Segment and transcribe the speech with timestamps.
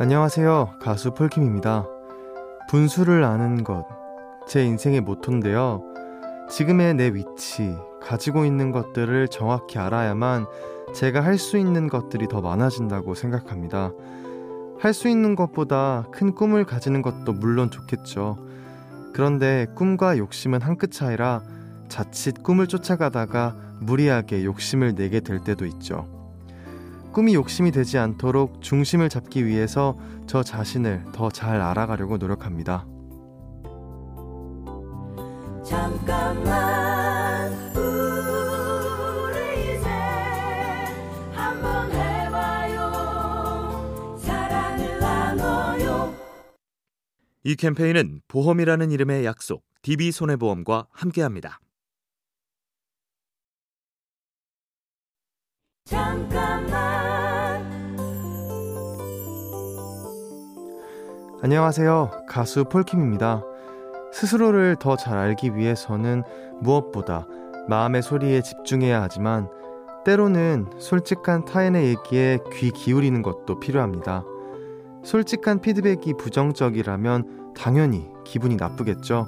[0.00, 0.78] 안녕하세요.
[0.80, 1.86] 가수 폴킴입니다.
[2.68, 3.86] 분수를 아는 것,
[4.48, 5.82] 제 인생의 모토인데요.
[6.50, 10.46] 지금의 내 위치, 가지고 있는 것들을 정확히 알아야만
[10.94, 13.92] 제가 할 수 있는 것들이 더 많아진다고 생각합니다.
[14.80, 18.36] 할 수 있는 것보다 큰 꿈을 가지는 것도 물론 좋겠죠.
[19.14, 21.42] 그런데 꿈과 욕심은 한 끗 차이라
[21.88, 26.08] 자칫 꿈을 쫓아가다가 무리하게 욕심을 내게 될 때도 있죠.
[27.12, 29.96] 꿈이 욕심이 되지 않도록 중심을 잡기 위해서
[30.26, 32.86] 저 자신을 더 잘 알아가려고 노력합니다.
[35.64, 39.88] 잠깐만 우리 이제
[41.32, 42.90] 한번 해봐요
[44.18, 46.14] 사랑을 나눠요
[47.44, 51.60] 이 캠페인은 보험이라는 이름의 약속, DB손해보험과 함께합니다.
[61.42, 62.10] 안녕하세요.
[62.26, 63.42] 가수 폴킴입니다.
[64.14, 66.22] 스스로를 더 잘 알기 위해서는
[66.60, 67.26] 무엇보다
[67.68, 69.48] 마음의 소리에 집중해야 하지만
[70.06, 74.24] 때로는 솔직한 타인의 얘기에 귀 기울이는 것도 필요합니다.
[75.02, 79.26] 솔직한 피드백이 부정적이라면 당연히 기분이 나쁘겠죠.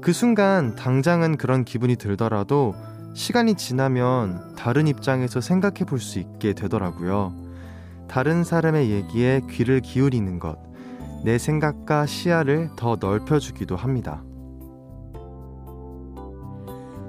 [0.00, 2.74] 그 순간 당장은 그런 기분이 들더라도
[3.16, 7.32] 시간이 지나면 다른 입장에서 생각해 볼 수 있게 되더라고요.
[8.08, 10.58] 다른 사람의 얘기에 귀를 기울이는 것,
[11.24, 14.22] 내 생각과 시야를 더 넓혀주기도 합니다.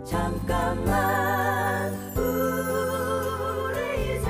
[0.06, 4.30] 잠깐만 우리 이제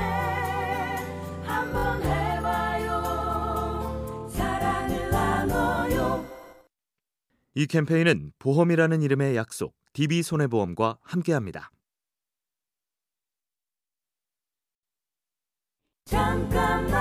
[1.44, 2.90] 한번 해봐요
[4.34, 6.26] 사랑을 나눠요
[7.54, 11.72] 이 캠페인은 보험이라는 이름의 약속, DB손해보험과 함께합니다.
[16.06, 16.98] 잠깐만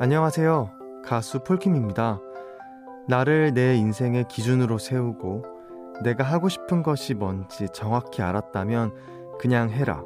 [0.00, 1.02] 안녕하세요.
[1.04, 2.20] 가수 폴킴입니다.
[3.08, 5.44] 나를 내 인생의 기준으로 세우고
[6.04, 10.04] 내가 하고 싶은 것이 뭔지 정확히 알았다면 그냥 해라.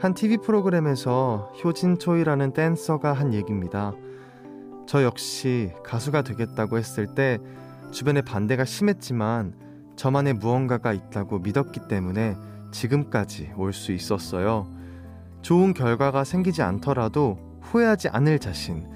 [0.00, 3.92] 한 TV 프로그램에서 효진초이라는 댄서가 한 얘기입니다.
[4.90, 7.38] 저 역시 가수가 되겠다고 했을 때
[7.92, 9.54] 주변의 반대가 심했지만
[9.94, 12.34] 저만의 무언가가 있다고 믿었기 때문에
[12.72, 14.66] 지금까지 올 수 있었어요.
[15.42, 18.88] 좋은 결과가 생기지 않더라도 후회하지 않을 자신,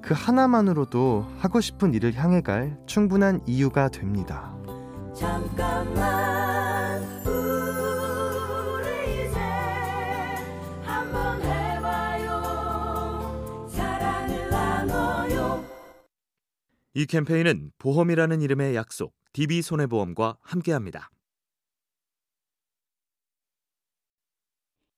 [0.00, 4.54] 그 하나만으로도 하고 싶은 일을 향해 갈 충분한 이유가 됩니다.
[5.16, 6.39] 잠깐만
[16.92, 21.10] 이 캠페인은 보험이라는 이름의 약속, DB손해보험과 함께합니다.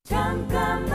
[0.05, 0.93] 잠깐만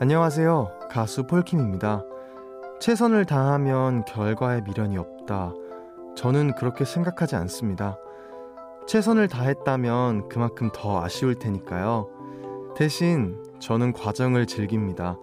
[0.00, 0.88] 안녕하세요.
[0.90, 2.02] 가수 폴킴입니다.
[2.80, 5.54] 최선을 다하면 결과에 미련이 없다.
[6.16, 7.96] 저는 그렇게 생각하지 않습니다.
[8.88, 12.74] 최선을 다했다면 그만큼 더 아쉬울 테니까요.
[12.76, 15.16] 대신 저는 과정을 즐깁니다.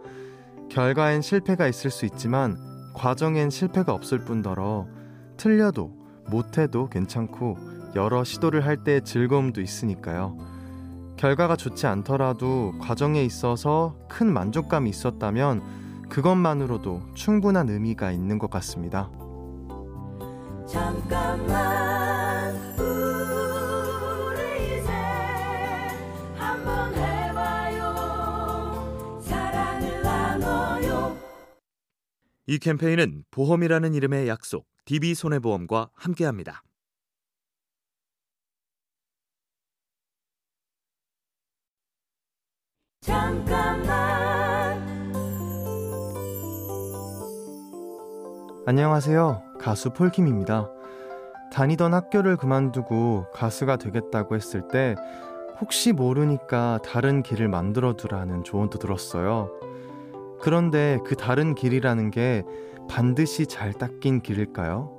[0.69, 2.57] 결과엔 실패가 있을 수 있지만
[2.93, 4.87] 과정엔 실패가 없을 뿐더러
[5.37, 5.91] 틀려도
[6.27, 7.57] 못해도 괜찮고
[7.95, 10.37] 여러 시도를 할때 즐거움도 있으니까요.
[11.17, 19.09] 결과가 좋지 않더라도 과정에 있어서 큰 만족감이 있었다면 그것만으로도 충분한 의미가 있는 것 같습니다.
[20.67, 21.88] 잠깐만
[32.49, 36.63] 이 캠페인은 보험이라는 이름의 약속, DB손해보험과 함께합니다.
[43.01, 43.85] 잠깐만
[48.65, 49.43] 안녕하세요.
[49.59, 50.71] 가수 폴킴입니다.
[51.53, 54.95] 다니던 학교를 그만두고 가수가 되겠다고 했을 때
[55.61, 59.68] 혹시 모르니까 다른 길을 만들어 두라는 조언도 들었어요.
[60.41, 62.43] 그런데 그 다른 길이라는 게
[62.89, 64.91] 반드시 잘 닦인 길일까요?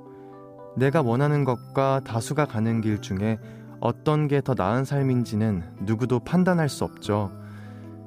[0.77, 3.39] 내가 원하는 것과 다수가 가는 길 중에
[3.79, 7.31] 어떤 게 더 나은 삶인지는 누구도 판단할 수 없죠.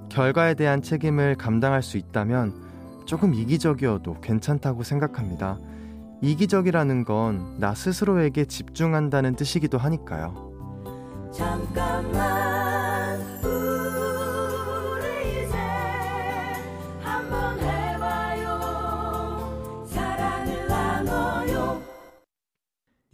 [0.08, 2.54] 결과에 대한 책임을 감당할 수 있다면
[3.06, 5.58] 조금 이기적이어도 괜찮다고 생각합니다.
[6.22, 10.52] 이기적이라는 건 나 스스로에게 집중한다는 뜻이기도 하니까요.
[11.32, 12.43] 잠깐만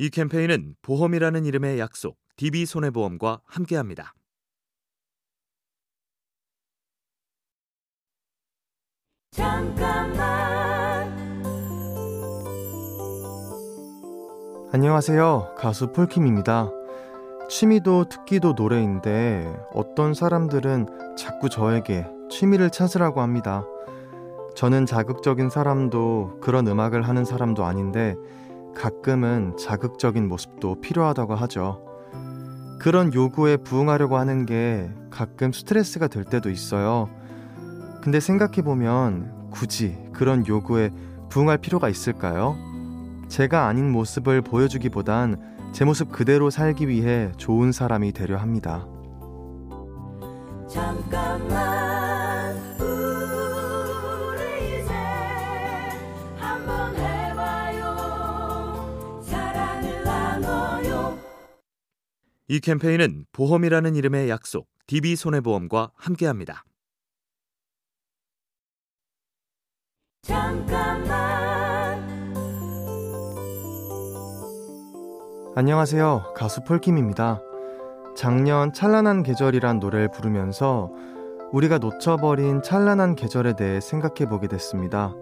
[0.01, 4.15] 이 캠페인은 보험이라는 이름의 약속, DB손해보험과 함께합니다.
[9.31, 11.13] 잠깐만
[14.73, 15.57] 안녕하세요.
[15.59, 16.71] 가수 폴킴입니다.
[17.51, 23.67] 취미도 특기도 노래인데 어떤 사람들은 자꾸 저에게 취미를 찾으라고 합니다.
[24.57, 28.17] 저는 자극적인 사람도 그런 음악을 하는 사람도 아닌데
[28.75, 31.85] 가끔은 자극적인 모습도 필요하다고 하죠.
[32.79, 37.09] 그런 요구에 부응하려고 하는 게 가끔 스트레스가 될 때도 있어요.
[38.03, 40.91] 근데 생각해보면 굳이 그런 요구에
[41.29, 42.57] 부응할 필요가 있을까요?
[43.29, 48.87] 제가 아닌 모습을 보여주기보단 제 모습 그대로 살기 위해 좋은 사람이 되려 합니다.
[50.69, 52.00] 잠깐만
[62.53, 66.65] 이 캠페인은 보험이라는 이름의 약속, DB손해보험과 함께합니다.
[70.23, 71.07] 잠깐만
[75.55, 76.33] 안녕하세요.
[76.35, 77.41] 가수 폴킴입니다.
[78.17, 80.91] 작년 찬란한 계절이란 노래를 부르면서
[81.53, 85.15] 우리가 놓쳐버린 찬란한 계절에 대해 생각해 보게 됐습니다.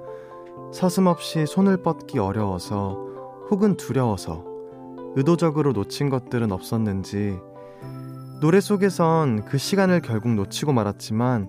[0.72, 2.94] 서슴없이 손을 뻗기 어려워서
[3.50, 4.57] 혹은 두려워서
[5.16, 7.38] 의도적으로 놓친 것들은 없었는지
[8.40, 11.48] 노래 속에선 그 시간을 결국 놓치고 말았지만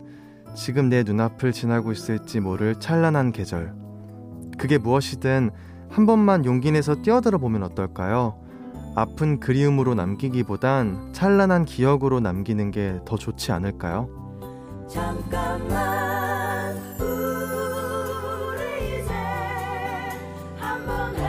[0.55, 3.73] 지금 내 눈앞을 지나고 있을지 모를 찬란한 계절.
[4.57, 5.51] 그게 무엇이든
[5.89, 8.39] 한 번만 용기 내서 뛰어들어 보면 어떨까요?
[8.95, 14.09] 아픈 그리움으로 남기기보단 찬란한 기억으로 남기는 게 더 좋지 않을까요?
[14.89, 19.13] 잠깐만 우리 이제
[20.57, 21.28] 한번 해